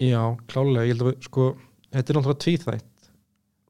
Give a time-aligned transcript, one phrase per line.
[0.00, 1.46] Já, klálega, ég held að við, sko
[1.90, 3.08] þetta er náttúrulega tvíþætt.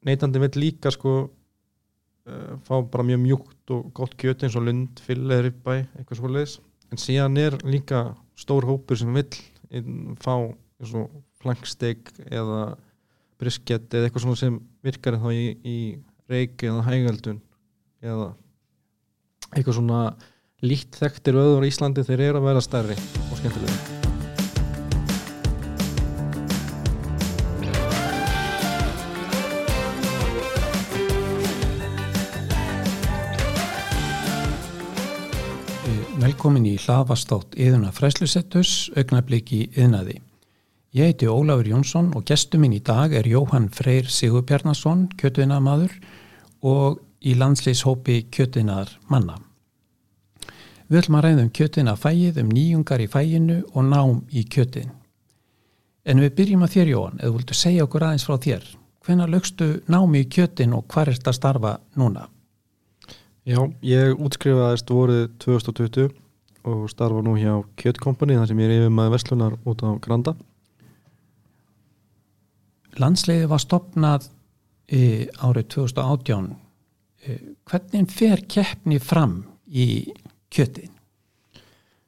[0.07, 5.03] Neytandi vill líka sko uh, fá bara mjög mjúkt og gott kjöt eins og lund,
[5.03, 6.59] fyll eða ribbæ eitthvað svoleiðis,
[6.91, 8.05] en síðan er líka
[8.39, 10.35] stór hópur sem inn, fá
[10.81, 11.11] eins og
[11.43, 12.77] flanksteik eða
[13.41, 15.79] brisket eða eitthvað svona sem virkar þá í, í
[16.31, 17.41] reiki eða hægaldun
[18.05, 18.29] eða
[19.55, 20.03] eitthvað svona
[20.65, 24.10] líkt þekktir öður í Íslandi þeir eru að vera stærri og skemmtilega
[36.31, 40.21] Velkomin í hlaðvastátt yðuna fræslusettus, augnabliki yðnaði.
[40.95, 45.91] Ég heiti Ólafur Jónsson og gestur minn í dag er Jóhann Freyr Sigurbjarnason, kjötuðinamadur
[46.63, 49.41] og í landslýshópi kjötuðinar manna.
[50.87, 54.95] Við ætlum að ræðum kjötuðina fæið um nýjungar í fæinu og nám í kjötuðin.
[56.07, 58.75] En við byrjum að þér Jóhann, eða viltu segja okkur aðeins frá þér.
[59.03, 62.31] Hvenna lögstu námi í kjötuðin og hvað er þetta starfa núna?
[63.51, 66.13] Já, ég útskrifaðist voruð 2020
[66.71, 70.35] og starfa nú hjá Kjötkompani þar sem ég er yfir maður Vestlunar út á Granda.
[73.01, 74.29] Landsleiði var stopnað
[74.87, 76.47] e, árið 2018.
[77.27, 79.89] E, hvernig fer keppni fram í
[80.53, 80.95] kjötin?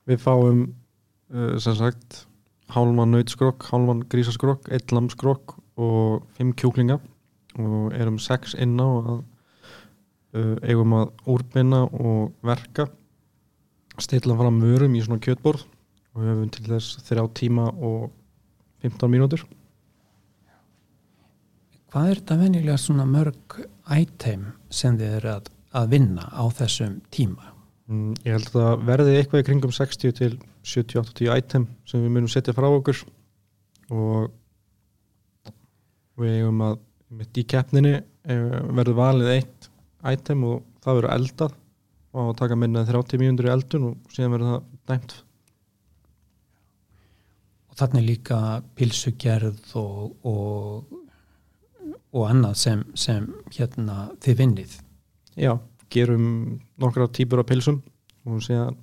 [0.06, 2.22] Við fáum uh, sem sagt
[2.70, 7.00] hálman nöytskrokk, hálman grísaskrokk, eitt lamskrokk og fimm kjúklinga
[7.58, 9.22] og erum sex inn á að
[10.32, 12.86] eigum að úrbynna og verka
[14.00, 15.64] stilla fram mörum í svona kjötborð
[16.12, 18.10] og við höfum til þess þrjá tíma og
[18.84, 19.44] 15 mínútur.
[21.92, 23.58] Hvað er þetta venilega svona mörg
[23.92, 27.50] item sem þið eru að, að vinna á þessum tíma?
[27.92, 30.30] mm, Ég held að það verði eitthvað í kringum 60 til
[30.62, 33.02] 70-80 item sem við munum setja frá okkur.
[33.92, 34.32] Og
[36.22, 36.80] við eigum að
[37.12, 39.68] mitt í keppninni eh, verður valið eitt
[40.10, 41.58] item og það verður eldað
[42.12, 45.20] og taka minna 30 mínútur í eldun og síðan verður það dæmt
[47.72, 48.38] Og þannig líka
[48.76, 50.98] pilsugerð og, og,
[52.12, 54.74] og annað sem, sem hérna þið vinnið.
[55.40, 55.54] Já,
[55.88, 56.26] gerum
[56.76, 57.78] nokkra típur af pilsum
[58.28, 58.76] og síðan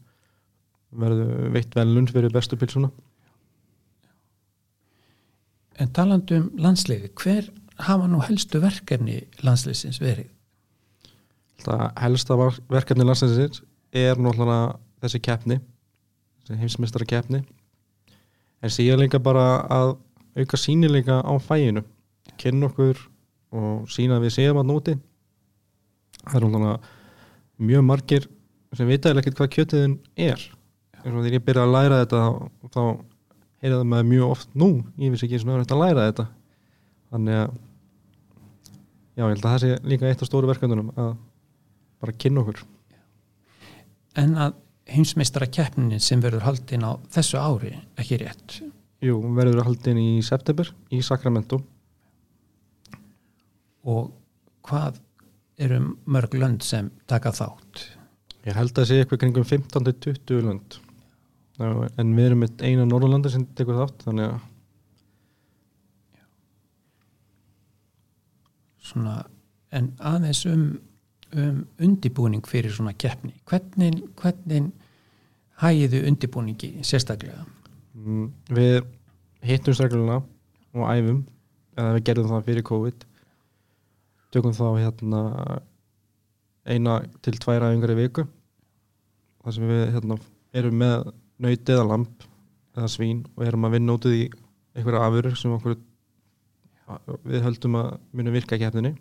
[0.90, 2.90] verður veitt velund fyrir bestu pilsuna
[5.80, 7.46] En talandum landsliði, hver
[7.86, 10.28] hafa nú helstu verkefni landsliðsins verið?
[11.68, 15.60] Helsta verkefni landsinsins er náttúrulega þessi keppni
[16.46, 17.44] þessi heimsmeistara keppni
[18.64, 19.96] en síðan líka bara að
[20.40, 21.84] auka sínileika á fæinu
[22.40, 23.00] kynna okkur
[23.56, 24.96] og sína að við séum að nóti.
[26.26, 26.76] Það er náttúrulega
[27.70, 28.28] mjög margir
[28.78, 30.44] sem vita eða ekkert hvað kjötiðin er.
[31.00, 32.30] Eins og þegar ég byrja að læra þetta þá,
[32.76, 32.84] þá
[33.64, 34.70] heyrða það með mjög oft nú,
[35.00, 36.28] ég vissi ekki svona að læra þetta.
[37.10, 37.50] Þannig að
[39.16, 41.12] já, ég held að það sé líka eitt af stóru verkefnunum að
[42.02, 42.64] bara kynna okkur
[44.20, 44.56] En að
[44.90, 48.56] heimsmeistara keppnin sem verður haldin á þessu ári, ekki rétt.
[49.06, 51.62] Jú, verður haldin í september í Sacramento
[53.86, 54.10] Og
[54.66, 54.98] hvað
[55.60, 55.80] eru
[56.10, 57.86] mörg lönd sem taka þátt?
[58.48, 60.78] ég held að það sé eitthvað kringum 15-20 lönd
[61.60, 64.48] en við erum með eina Norðurlandi sem tekur þátt þannig að
[68.90, 69.20] Svona,
[69.76, 70.70] en aðeins um,
[71.36, 73.36] um undibúning fyrir svona keppni.
[73.50, 74.72] Hvernig, hvernig
[75.62, 77.46] hægiðu undibúningi sérstaklega?
[78.00, 78.80] mm, við
[79.46, 81.22] hittum strækjuluna og æfum
[81.80, 83.06] eða við gerðum það fyrir COVID
[84.34, 85.22] tökum þá hérna
[86.70, 88.28] eina til tværa í viku
[89.44, 90.20] þar sem við hérna
[90.54, 92.26] erum með nöyt eða lamp
[92.78, 94.30] eða svín og erum að vinna út í
[94.76, 95.78] einhverja afurur sem okkur
[97.26, 98.96] við höldum að munum virka keppninni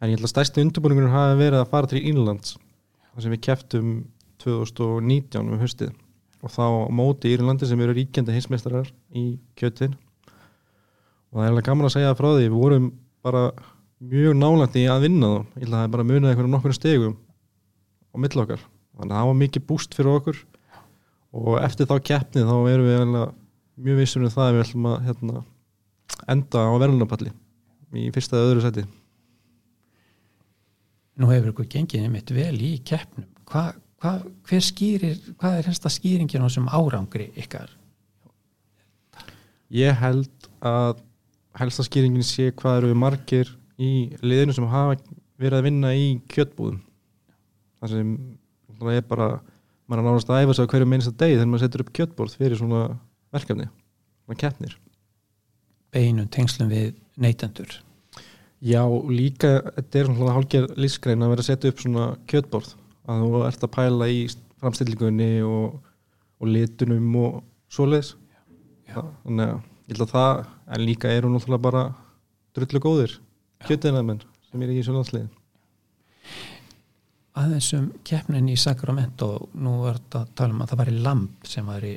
[0.00, 3.44] en ég held að stærsti undirbúningur hafi verið að fara til Írlands þar sem við
[3.46, 3.94] kepptum
[4.42, 5.94] 2019 um höstið
[6.44, 9.96] og þá móti Írlandi sem eru ríkjandi hinsmeistarar í kjötin
[11.32, 12.90] og það er alveg gaman að segja frá því við vorum
[13.26, 13.48] bara
[14.00, 14.36] mjög
[14.76, 15.38] í að vinna þá.
[15.56, 17.16] Ég held að það er bara munið einhverjum nokkur stegum
[18.12, 18.62] á milli okkar.
[18.96, 20.42] Þannig að það var mikið búst fyrir okkur.
[21.36, 23.32] Og eftir þá keppni þá erum við eiginlega
[23.76, 25.42] mjög vissum um það að við ætlum að hérna,
[26.32, 27.32] enda á verðlunapalli
[27.96, 28.84] í fyrsta öðru seti
[31.16, 33.28] Nú hefur ykkur gengið einmitt vel í keppnum.
[33.48, 33.70] Hva,
[34.02, 34.18] hva,
[34.48, 37.70] hver skýrir, hvað er helsta skýringin á þessum árangri ykkar?
[39.72, 41.00] Ég held að
[41.56, 44.98] helsta skýringin sé hvað eru margir í liðinu sem hafa
[45.40, 46.80] verið að vinna í kjötbúðum
[47.80, 48.12] það sem
[48.92, 49.28] er bara
[49.86, 52.36] maður er nánast að æfa sig á hverju minnsta degi þegar maður setur upp kjötbúð
[52.40, 52.82] fyrir svona
[53.34, 54.76] verkefni svona keppnir
[55.94, 57.78] beinum tengslum við neytendur
[58.66, 58.82] Já,
[59.12, 62.72] líka, þetta er svona hálfgerð lífskrein að vera að setja upp svona kjötborð.
[63.06, 64.20] Að þú ert að pæla í
[64.58, 65.76] framstillingunni og,
[66.42, 67.40] og litunum og
[67.70, 68.16] svoleiðis.
[68.90, 71.82] Þannig að ég held að það en líka eru náttúrulega bara
[72.56, 73.16] drullu góðir
[73.66, 75.30] kjötiðnæðmenn sem er í sjónlandsliðin
[77.36, 80.96] aðeins um keppnin í Sacramento nú var þetta að tala um að það var í
[81.06, 81.94] lamp sem var í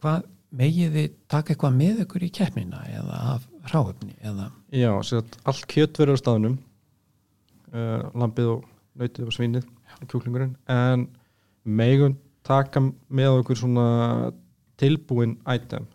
[0.00, 0.28] hvað
[0.60, 5.98] megið þið taka eitthvað með ykkur í keppnina eða af ráöfni eða Já, allt kjött
[5.98, 6.58] verður á staðnum
[7.74, 8.66] uh, lambið og
[9.00, 9.66] nautið og svínið
[10.06, 10.54] kjúklingurinn.
[10.70, 11.08] En
[11.66, 12.14] megum
[12.46, 13.86] taka með okkur svona
[14.80, 15.86] tilbúin item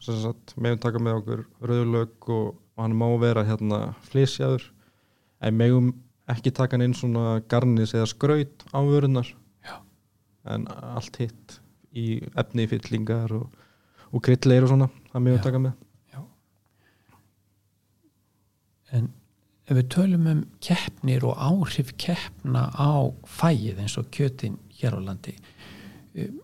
[0.61, 3.79] megum taka með okkur rauðlaug og, og hann má vera hérna
[4.09, 4.67] flísjaður
[5.41, 5.93] en megum
[6.31, 9.31] ekki taka hann inn svona garnis eða skraut á vörunar
[9.65, 9.79] Já.
[10.51, 11.59] en allt hitt
[11.95, 13.49] í efni fyllingar og,
[14.11, 15.45] og kryllleir og svona, það megum Já.
[15.47, 15.84] taka með
[18.95, 19.09] en
[19.65, 24.99] ef við tölum um keppnir og áhrif keppna á fæið eins og kjötin hér á
[25.01, 25.35] landi
[26.15, 26.39] um,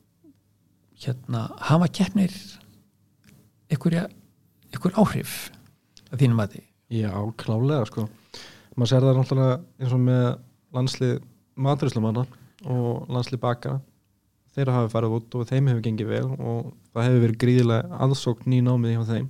[1.02, 2.34] hérna hafa keppnir
[3.72, 4.02] ykkur,
[4.76, 5.50] ykkur áhrif
[6.12, 8.04] að þínum að því Já, klálega sko.
[8.76, 10.26] Maður sér það náttúrulega eins og með
[10.76, 11.14] landslið
[11.64, 12.24] maturislumanna
[12.68, 13.78] og landslið bakara
[14.52, 18.58] þeirra hafi farið út og þeim hefur gengið vel og það hefur verið gríðilega aðsókn
[18.58, 19.30] í námið hjá þeim.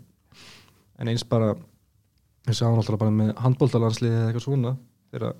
[0.98, 1.52] En eins bara
[2.48, 4.76] við sáum náttúrulega bara með handbóltalandslið eða eitthvað svona.
[5.12, 5.34] Þegar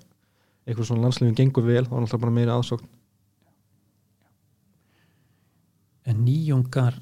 [0.62, 2.90] eitthvað svona landsliðum gengur vel þá er náttúrulega bara meira aðsókn
[6.08, 6.96] en nýjungar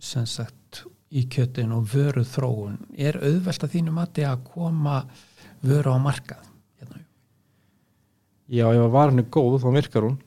[0.00, 5.00] sem sagt í kjötin og vöru þróun er auðvelt að þínum að að koma
[5.64, 6.44] vöru á markað?
[6.78, 7.02] Hérna.
[8.46, 10.18] Já, ef að varan er góð þá virkar hún.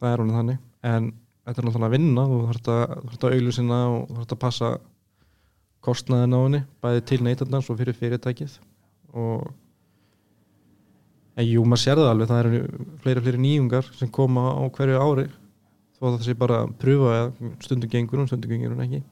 [0.00, 0.62] Það er hún þannig.
[0.82, 1.10] En
[1.44, 4.72] þetta er náttúrulega að vinna þú þarfst að, að auðlusina og þú þarfst að passa
[5.86, 8.58] kostnaðin á henni bæði til neytandans og fyrir fyrirtækið.
[9.16, 9.46] Og
[11.36, 12.60] en jú, maður sér það alveg það eru
[13.04, 15.26] fleiri og fleiri nýjungar sem koma á hverju ári
[15.96, 19.02] þó að það sé bara að pröfa eða stundum gengur hún, stundum gengur hún ekki.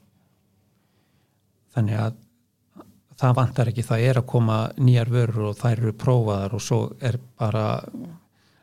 [1.74, 2.20] Þannig að
[3.20, 6.80] það vantar ekki, það er að koma nýjar vörur og þær eru prófaðar og svo
[7.04, 7.66] er bara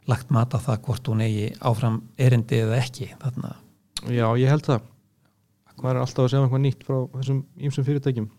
[0.09, 3.55] lagt mat á það hvort hún eigi áfram erindi eða ekki þarna.
[4.09, 4.87] Já, ég held það
[5.81, 8.29] maður er alltaf að segja eitthvað nýtt frá þessum ýmsum fyrirtækjum.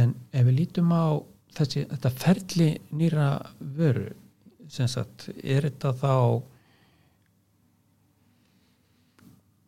[0.00, 1.20] En ef við lítum á
[1.56, 3.28] þessi, þetta ferli nýra
[3.76, 4.08] vöru
[4.72, 6.14] sagt, er þetta þá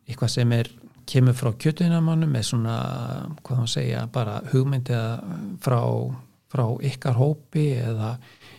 [0.05, 0.71] eitthvað sem er
[1.09, 2.75] kemur frá kjötuðinamannum með svona,
[3.45, 4.97] hvað þá segja bara hugmyndi
[5.61, 5.79] frá,
[6.49, 8.15] frá ykkar hópi eða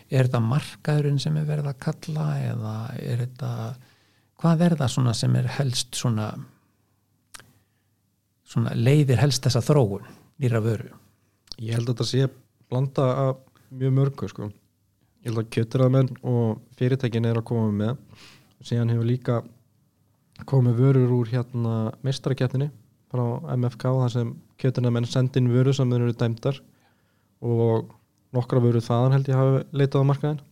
[0.07, 3.53] er þetta markaðurinn sem er verið að kalla eða er þetta
[4.41, 6.31] hvað er það svona sem er helst svona,
[8.47, 10.07] svona leiðir helst þessa þróun
[10.43, 10.93] nýra vöru?
[11.57, 12.29] Ég held að þetta sé
[12.71, 14.51] blanda af mjög mörgu sko.
[15.25, 18.25] Ég held að kjöturaðmenn og fyrirtækin er að koma með.
[18.67, 19.39] Síðan hefur líka
[20.49, 22.69] komið vörur úr hérna meistarakettinni
[23.13, 23.25] frá
[23.57, 26.61] MFK þar sem kjöturaðmenn sendin vörur sem þeir eru dæmdar
[27.41, 27.95] og
[28.37, 30.43] nokkra vörur þaðan held ég hafi leitað á markaðin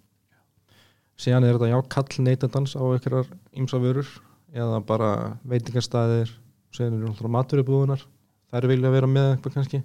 [1.21, 4.09] síðan er þetta já kall neytendans á einhverjar ýmsa vörur
[4.55, 5.11] eða bara
[5.49, 6.33] veitingarstaðir
[6.75, 8.07] síðan eru náttúrulega maturubúðunar
[8.55, 9.83] þær vilja vera með eitthvað kannski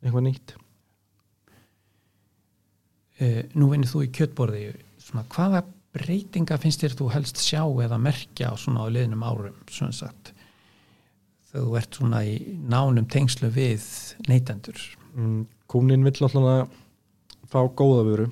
[0.00, 0.54] eitthvað nýtt.
[3.20, 4.62] Eh, nú vinnir þú í kjötborði.
[5.00, 9.96] Svona, hvaða breytinga finnst þér þú helst sjá eða merkja svona á liðnum árum svona
[9.96, 10.32] sagt?
[11.50, 12.36] Þegar þú ert svona í
[12.70, 13.84] nánum tengslu við
[14.30, 14.80] neytendur.
[15.16, 16.70] Mm, kúnin vill alltaf
[17.50, 18.28] fá góða vöru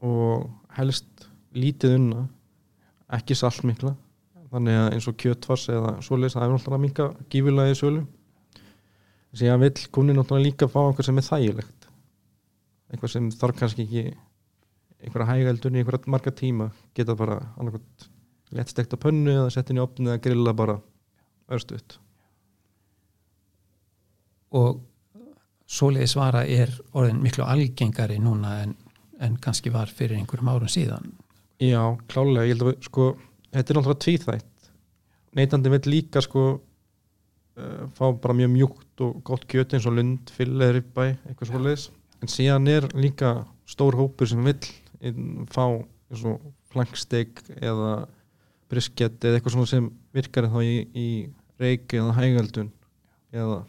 [0.00, 2.24] og helst lítið unna
[3.16, 3.96] ekki salt mikla
[4.50, 8.06] þannig að eins og kjötfars eða svoleiðis það er að minka gífilega í sölu
[9.36, 11.88] síðan vill kúnin alltaf líka fá eitthvað sem er þægilegt
[12.90, 14.04] eitthvað sem þarf kannski ekki
[15.00, 17.38] einhverja hægældun í einhverja marga tíma geta bara
[18.50, 20.80] létt stekt á pönnu eða sett inn í opni eða grilla bara
[21.50, 21.98] örstuðt
[24.58, 24.80] og
[25.70, 28.74] svoleiði svara er orðin miklu algengari núna en,
[29.20, 31.12] en kannski var fyrir einhverjum árum síðan.
[31.60, 33.06] Já, klálega, ég held að við, sko
[33.50, 34.68] þetta er náttúrulega tvíþætt.
[35.36, 40.32] Neytandi vill líka sko uh, fá bara mjög mjúkt og gott kjöt eins og lund,
[40.34, 43.34] fyll eða ribbæ eitthvað svoleiðis, en síðan er líka
[43.70, 44.72] stór hópur sem vill
[45.04, 46.40] inn, fá eins og
[46.72, 48.06] flanksteik eða
[48.70, 51.08] brisket eða eitthvað svona sem virkar þá í, í
[51.60, 52.70] reik eða hægaldun
[53.34, 53.62] eða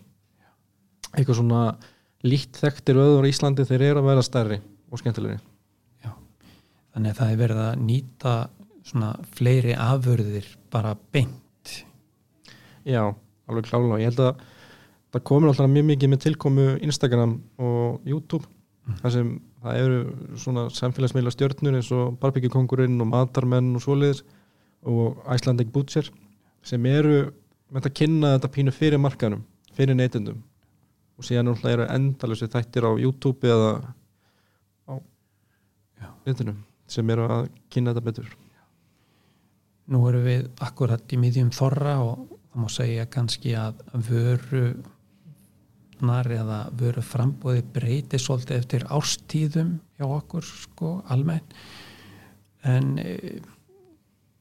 [1.11, 1.61] eitthvað svona
[2.25, 4.59] lítt þekktir öður í Íslandi þeir eru að vera stærri
[4.91, 5.39] og skemmtilegri.
[6.91, 8.31] Þannig að það er verið að nýta
[8.83, 11.75] svona fleiri afurðir bara beint.
[12.83, 13.03] Já,
[13.47, 13.99] alveg klálega.
[14.01, 14.41] Ég held að
[15.13, 18.47] það komur alltaf mjög mikið með tilkomu Instagram og YouTube
[18.99, 19.31] þar sem
[19.61, 19.99] það eru
[20.41, 24.23] svona samfélagsmeila stjörnur eins og barbekjukongurinn og matarmenn og svoleiðis
[24.89, 26.09] og Icelandic Butcher
[26.65, 27.29] sem eru
[27.71, 29.45] með að kynna þetta pínu fyrir markanum,
[29.77, 30.41] fyrir neytendum.
[31.15, 33.71] Og síðan náttúrulega eru endalusi þættir á YouTube eða
[36.25, 36.55] Netinu
[36.91, 38.31] sem eru að kynna þetta betur.
[39.91, 43.79] Nú erum við akkurat í miðjum þorra og það má segja kannski að
[44.09, 44.65] vöru
[46.01, 51.53] eða vöru frambóði breyti svolítið eftir ástíðum hjá okkur sko almennt.
[52.65, 53.37] En e,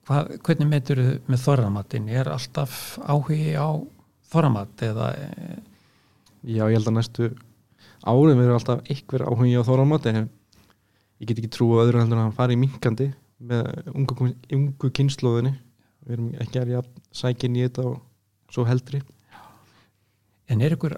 [0.08, 2.08] hvað, hvernig metur þau með þorramattin?
[2.08, 3.76] Er alltaf áhugi á
[4.32, 5.58] þorramat eða e,
[6.40, 7.26] Já, ég held að næstu
[8.08, 10.28] árum verður alltaf ykkur áhugi á þóramati en
[11.20, 13.10] ég get ekki trú öðru heldur að hann fari minkandi
[13.40, 15.54] með ungu, ungu kynnslóðinni
[16.06, 18.00] við erum ekki að sækja þetta og
[18.50, 19.00] svo heldri.
[20.50, 20.96] En er ykkur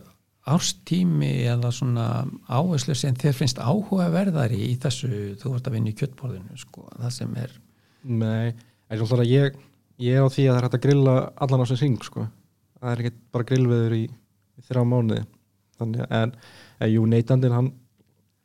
[0.49, 2.07] ástími eða svona
[2.51, 7.15] áherslu sem þér finnst áhugaverðari í þessu, þú vart að vinna í kjöttborðinu sko, það
[7.19, 7.53] sem er?
[8.03, 8.55] Nei,
[9.29, 9.61] ég,
[10.03, 12.27] ég er á því að það er hægt að grilla allan á sem syng sko.
[12.81, 14.03] það er ekki bara grillveður í,
[14.59, 15.23] í þrjá mánuði.
[15.79, 16.35] Þannig en,
[16.83, 17.71] en jú, neytandinn hann,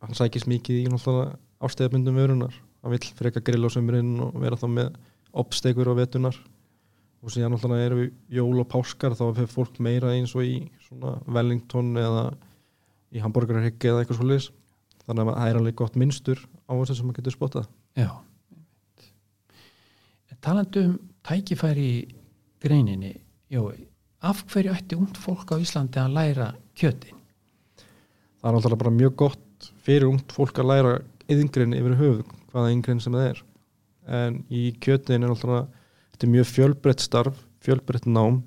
[0.03, 1.33] hann sækist mikið í náttúrulega
[1.63, 4.99] ástæðabundum vörunar hann vill freka grill á sömurinn og vera þá með
[5.37, 6.37] opstekur á vetunar
[7.23, 10.59] og síðan náttúrulega erum við jól og páskar þá fyrir fólk meira eins og í
[11.25, 12.29] Wellington eða
[13.13, 14.53] í hambúrgararhyggi eða eitthvað svolítið
[15.07, 17.69] þannig að það er alveg gott minnstur á þess að maður getur spottað.
[17.97, 18.11] Já
[20.37, 21.91] Talandi um tækifæri
[22.61, 23.15] greininni,
[23.49, 23.87] Jói
[24.21, 26.47] af hverju ætti ungt fólk á Íslandi að læra
[26.77, 27.17] kjötin?
[28.41, 30.93] Það er náttúrulega bara mjög gott fyrir ungt fólk að læra
[31.31, 33.41] yðingrin yfir höfuð, hvaða yngrin sem það er.
[34.17, 35.67] En í kjötin er náttúrulega
[36.13, 38.41] þetta er mjög fjölbreytt starf fjölbreytt nám,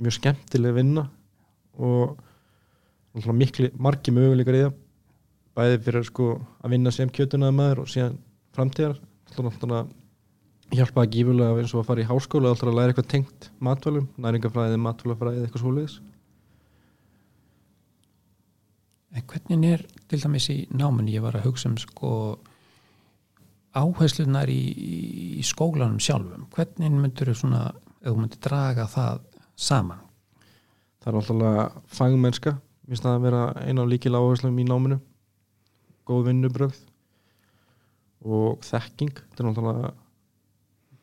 [0.00, 1.08] mjög skemmtileg vinna
[1.76, 2.14] og
[3.14, 4.78] náttúrulega mikli, margi möguleikar í það.
[5.54, 6.30] Bæði fyrir sko
[6.64, 8.16] að vinna sem kjötunaði maður og síðan
[8.56, 8.96] framtíðar.
[9.34, 9.84] Náttúrulega
[10.74, 14.80] hjálpaði gífulega eins og að fara í háskóla alltaf að læra eitthvað tengt matvælum, næringafræði,
[14.82, 16.00] matvælafræði eitthvað svoleiðis
[19.14, 22.10] En hvernig er til dæmis í náminni, ég var að hugsa um sko
[23.74, 24.62] áherslunar í,
[25.38, 27.62] í skólanum sjálfum, hvernig myndur þú svona,
[28.02, 29.22] ef þú myndir draga það
[29.54, 30.02] saman?
[31.02, 32.54] Það er alltaf fagmennska.
[32.84, 34.96] Minnst það að vera eina af líkil áherslum í náminu.
[36.08, 36.80] Góð vinnubröð
[38.24, 39.20] og þekking.
[39.20, 40.00] Þetta er alltaf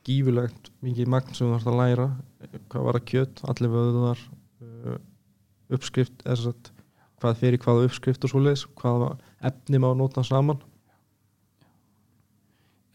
[0.06, 2.08] gífulegt mikið magn sem þú þarfst að læra.
[2.74, 4.24] Hvað var að kjött, allir vöðuðar
[4.66, 4.96] uh,
[5.78, 6.72] uppskrift eða satt,
[7.22, 9.14] hvað fyrir hvaða uppskrift og svoleiðis hvaða
[9.48, 10.62] efni má nota saman.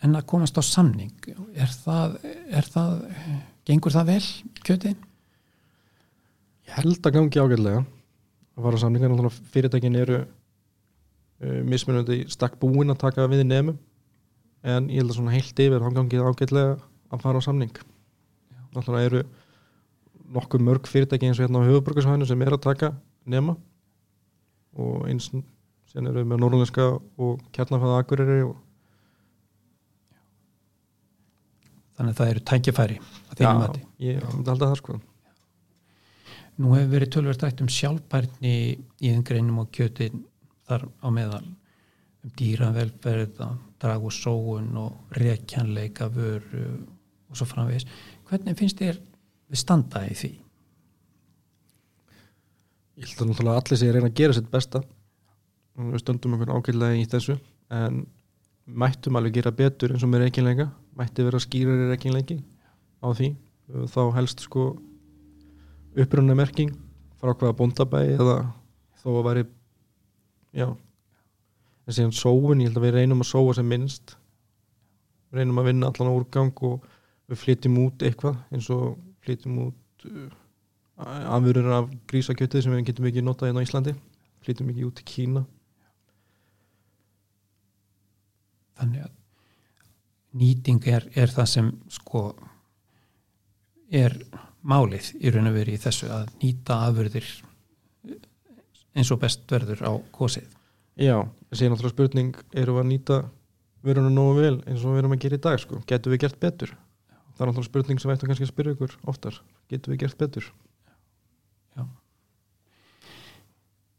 [0.05, 1.15] En að komast á samning
[1.57, 2.19] er það,
[2.53, 2.97] er það
[3.67, 4.25] gengur það vel
[4.67, 4.99] kjötin?
[6.67, 7.85] Ég held að gangi ágætlega.
[8.57, 13.79] Að fara á samning en fyrirtækin eru uh, mismunandi stakk búin að taka við nefnum
[14.67, 16.77] en ég held að svona heilt yfir þá gangið ágætlega
[17.13, 17.73] að fara á samning.
[18.75, 19.25] Náttúrulega eru
[20.37, 22.93] nokkuð mörg fyrirtæki eins og hérna á höfuborgarsvæðinu sem er að taka
[23.25, 23.55] nema
[24.77, 28.55] og eins sen eru við með Norrlænska og Kjarnafæða Akureyri og
[31.97, 33.85] Þannig að það eru tækifæri að þínum mati.
[34.05, 34.99] ég myndi alltaf það sko
[36.57, 40.23] Nú hefur verið tölverst rætt um sjálfbærni í þengreinum og kjötin
[40.69, 43.43] þar á meðal um dýravelferð,
[43.81, 46.65] drag og sóun og rekjanleika vöru
[47.29, 47.85] og svo framvegis.
[48.31, 48.97] Hvernig finnst þér
[49.53, 50.33] við standa í því?
[52.97, 54.81] Ég held að náttúrulega allir sé að reyna að gera sitt besta.
[55.77, 57.37] Og við stöndum okkur ákveðlega í þessu
[57.77, 58.07] en
[58.67, 62.39] mættum alveg gera betur eins og með reikinleika mætti vera skýrari reikinleiki
[63.05, 63.35] á því.
[63.93, 64.71] Þá helst sko
[65.97, 66.73] upprunnamerking
[67.21, 68.37] frá hvaða bóndabæi eða
[69.03, 69.45] þó að væri
[70.57, 70.69] já.
[71.87, 74.17] En síðan sóun, ég held að við reynum að sóa sem minnst.
[75.37, 76.87] Reynum að vinna allan á úrgang og
[77.29, 80.33] við flytjum út eitthvað eins og flytjum út uh,
[80.97, 83.95] afurur af grísakjötið sem við getum ekki notað hérna á Íslandi.
[84.47, 85.45] Flytjum ekki út til Kína.
[88.77, 89.15] Þannig að
[90.37, 92.27] nýting er, er það sem sko
[93.89, 94.17] er
[94.67, 97.29] málið í raun og veri í þessu að nýta afurðir
[98.97, 100.49] eins og best verður á kosið.
[100.97, 103.19] Já, þessi er náttúrulega spurning við að nýta
[103.87, 106.39] vöruna nógu vel eins og við erum að gera í dag sko, getum við gert
[106.43, 106.73] betur?
[107.37, 110.49] Það er náttúrulega spurning sem ættum kannski að spyrja ykkur oftar, getum við gert betur
[111.77, 111.85] Já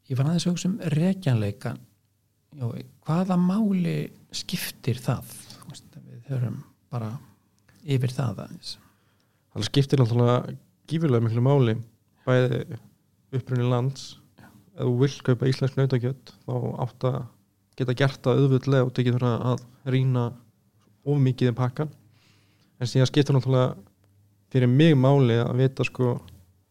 [0.07, 1.75] Ég var aðeins að hugsa um rekjanleika
[2.57, 2.69] Já,
[3.05, 3.97] hvaða máli
[4.33, 5.33] skiptir það?
[5.67, 6.55] Við höfum
[6.89, 7.11] bara
[7.85, 8.71] yfir það aðeins.
[9.53, 10.55] Það skiptir náttúrulega
[10.89, 11.75] gífurlega miklu máli
[12.25, 12.79] bæði
[13.35, 14.07] upprunni lands.
[14.73, 16.55] Ef þú vill kaupa íslensk nautakjött þá
[16.87, 17.19] átt að
[17.77, 20.25] geta gert það auðvöldlega og tekið fyrir að rýna
[21.07, 21.93] of mikið í pakkan
[22.81, 23.75] en síðan skiptir náttúrulega
[24.53, 26.15] fyrir mig máli að vita sko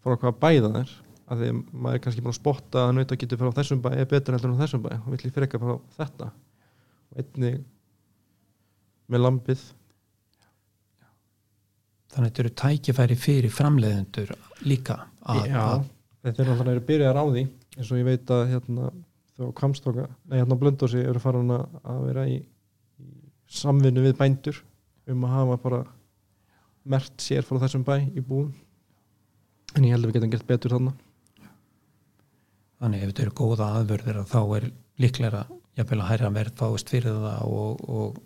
[0.03, 0.95] frá hvað bæða þær
[1.27, 4.37] að því maður er kannski búin að spotta að nautakjötti frá þessum bæ er betur
[4.37, 4.93] heldur en á þessum bæ.
[4.99, 6.29] Og vill ég fyrir eitthvað frá þetta?
[7.11, 7.59] Og einnig
[9.11, 9.65] með lambið.
[12.15, 14.33] Þannig að þetta eru tækifæri fyrir framleiðendur
[14.65, 15.89] líka að, Já, að,
[16.25, 17.43] þetta er náttúrulega að byrja á því
[17.77, 18.93] eins og ég veit að hérna
[19.37, 23.11] þá kamstóka, nei hérna blöndósi eru farin að að vera í, í
[23.53, 24.63] samvinnu við bændur
[25.13, 25.83] um að hafa bara
[26.89, 28.49] mert sér frá þessum bæ í búum
[29.77, 31.06] en ég held að við getum gert betur þannig
[32.81, 34.67] þannig ef þetta eru góða aðverðir þá er
[35.03, 35.45] líklega
[35.77, 38.19] jafnvel að hæra verð fáist fyrir það og, og,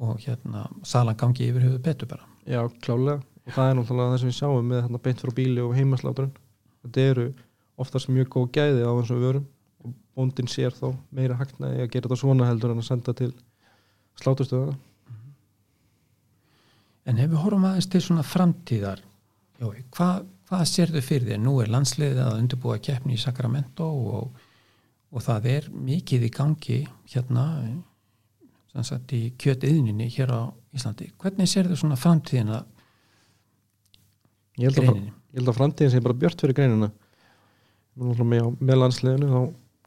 [0.00, 2.26] og hérna salan gangi yfir höfu betur bara.
[2.48, 5.64] Já, klálega og það er náttúrulega það sem við sjáum með hérna beint frá bíli
[5.64, 6.36] og heimasláturinn
[6.84, 7.26] þetta eru
[7.80, 9.48] oftast mjög góð gæði á þessum vörum
[9.84, 13.32] og bóndin sér þá meira hagnaði að gera þetta svona heldur en að senda til
[14.20, 14.76] slátustöða
[17.08, 19.00] En ef við horfum aðeins til svona framtíðar,
[19.60, 21.40] Jói, hvað, hvað sérðu fyrir þér?
[21.44, 24.42] Nú er landsliðið að undirbúa keppni í Sacramento og,
[25.12, 26.78] og það er mikið í gangi
[27.12, 27.44] hérna
[28.86, 31.10] sagt í kjötiðninni hér á Íslandi.
[31.20, 32.62] Hvernig sérðu svona framtíðina
[34.60, 35.12] Ég greininni?
[35.30, 36.90] ég held að framtíðin sé bara björt fyrir greinina
[38.00, 39.40] með, með landsliðinu þá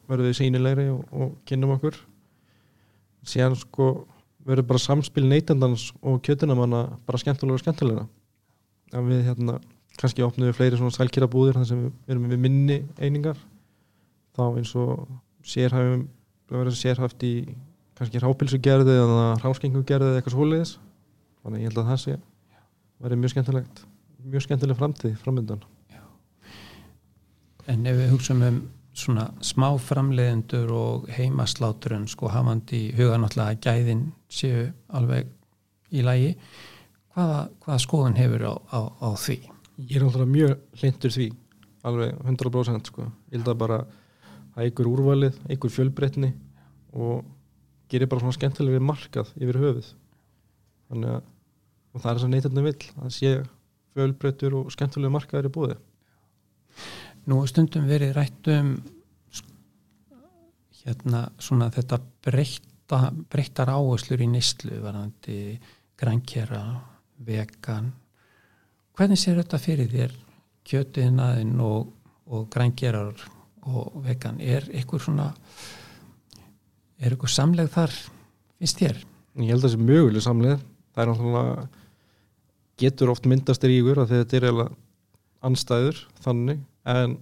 [0.09, 1.97] verðum við sínilegri og, og kynnum okkur
[3.27, 3.89] síðan sko
[4.43, 8.05] verður bara samspil neytendans og kjötunamanna bara skemmtulega og skemmtulega
[8.93, 9.59] að við hérna
[9.99, 13.39] kannski opnum við fleiri svona sælkýra búðir þar sem við erum við minni einingar.
[14.33, 15.07] Þá eins og
[15.45, 16.07] sérhæfum
[16.77, 17.33] sérhæft í
[17.97, 20.77] kannski rápilsugerði eða ráskengugerði eða eitthvað svoleiðis.
[21.43, 22.19] Þannig ég held að það sé
[23.03, 23.83] verður mjög skemmtilegt
[24.23, 25.63] mjög skemmtileg framtíð framöndan
[27.71, 28.57] En ef við hugsaum um
[28.93, 35.31] svona smá framleiðendur og heimasláturinn sko hafandi huga náttúrulega að gæðin séu alveg
[35.95, 36.33] í lagi
[37.13, 39.39] hvaða, hvaða skoðun hefur á, á, á því?
[39.89, 41.27] Ég er alltaf mjög hlindur því
[41.83, 43.09] alveg 100% sko.
[43.31, 43.81] Ég held að bara
[44.53, 46.31] að einhver úrvalið einhver fjölbreytni
[46.93, 47.23] og
[47.91, 49.93] gerir bara svona skemmtilega við markað yfir höfuð.
[50.89, 51.21] Þannig að
[51.93, 53.31] og það er þess að neytandi vill að sé
[53.93, 55.79] fjölbreytur og skemmtilega markaður í búði
[57.29, 58.73] Nú stundum verið rætt um
[60.83, 62.97] hérna svona þetta breytta,
[63.31, 65.37] breyttar áherslur í nýslu varandi
[65.99, 66.63] grænkjera,
[67.25, 67.91] vegan.
[68.97, 70.17] Hvernig sér þetta fyrir þér
[70.69, 71.93] kjötiðnaðin og,
[72.29, 73.23] og grænkjerar
[73.69, 74.41] og vegan?
[74.41, 75.31] Er eitthvað svona
[77.03, 77.95] er eitthvað samleg þar
[78.59, 79.01] finnst þér?
[79.41, 80.59] Ég held að það sé möguleg samleið
[80.93, 81.67] það er náttúrulega
[82.83, 84.61] getur oft myndast ríkur að þetta er
[85.43, 86.61] anstæður þannig.
[86.89, 87.17] En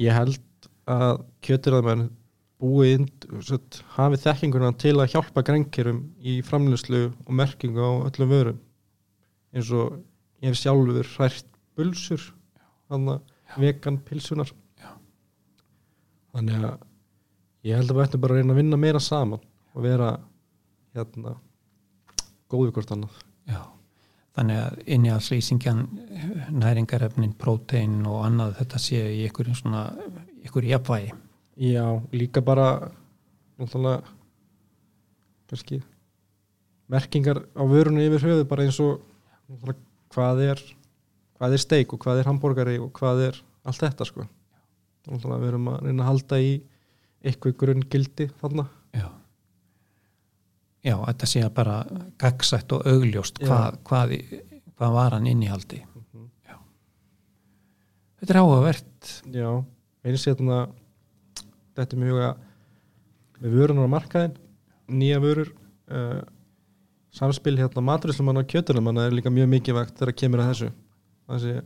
[0.00, 2.08] ég held að kjötirðamenn
[2.62, 3.08] búið inn,
[3.44, 8.62] sett, hafi þekkinguna til að hjálpa grænkjörum í framlýslu og merkingu á öllum vörum
[9.56, 9.96] eins og
[10.42, 12.22] ég hef sjálfur hrært bulsur
[12.90, 14.90] þannig að vegan pilsunar Já.
[16.34, 16.84] þannig að
[17.66, 19.42] ég held að við ættum bara að reyna að vinna meira saman
[19.72, 20.10] og vera
[20.96, 21.36] hérna
[22.52, 23.62] góðu hvort annað Já,
[24.36, 25.82] þannig að inni að slýsingjan
[26.50, 29.86] næringarefnin, prótein og annað þetta sé í ykkur svona
[30.46, 31.12] ykkur jafnvægi.
[31.56, 32.90] Já, líka bara
[33.56, 34.02] náttúrulega
[35.46, 35.80] kannski
[36.90, 39.00] merkingar á vörunni yfir höfuð bara eins og
[40.14, 40.62] hvað er
[41.36, 44.26] hvað er steik og hvað er hambúrgari og hvað er allt þetta sko
[45.06, 46.52] við erum að reyna að halda í
[47.26, 49.08] eitthvað grunn gildi þarna Já.
[50.86, 51.76] Já, þetta sé að bara
[52.20, 54.12] gagsætt og augljóst hvað, hvað,
[54.78, 55.80] hvað var hann innihaldi.
[55.82, 56.28] Mhm.
[56.46, 56.56] Já.
[58.20, 59.10] Þetta er áhugavert.
[59.34, 59.48] Já,
[60.06, 60.60] eins hérna
[61.76, 62.30] þetta er mjög huga
[63.42, 64.36] með vörunar á markaðin
[64.86, 65.50] nýja vörur
[65.90, 66.22] uh,
[67.16, 70.70] samspil hérna maturislumann og kjötunumann er líka mjög mikilvægt þegar kemur að þessu.
[71.32, 71.56] Þessi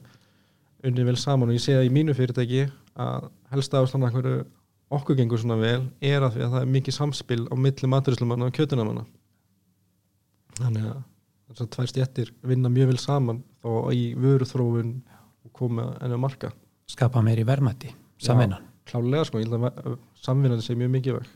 [0.87, 2.65] unni vel saman og ég það í mínu fyrirtæki
[3.01, 4.41] að helst ástæðan að hverju
[4.91, 8.47] okkur gengur svona vel er að því að það er mikið samspil á milli maturislumann
[8.47, 9.05] og kjötunumann
[10.61, 11.03] þannig að
[11.51, 14.97] þess að tvær stjættir vinna mjög vel saman þá í vöruþróun
[15.47, 16.53] og koma enn að marka
[16.91, 18.65] Skapa meiri verðmætti, samvinnan.
[18.91, 21.29] klálega sko, ég held að samvinnan sé mjög mikið veg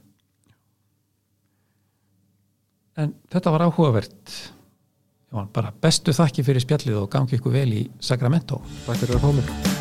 [3.01, 4.35] En þetta var áhugavert.
[5.35, 8.63] Bara bestu þakki fyrir spjallið og gangi ykkur vel í Sacramento.
[8.87, 9.74] Takk fyrir að fá mig